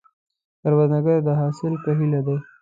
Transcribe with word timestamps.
کروندګر 0.61 1.17
د 1.27 1.29
حاصل 1.41 1.73
په 1.83 1.89
هیله 1.97 2.19
دی 2.27 2.37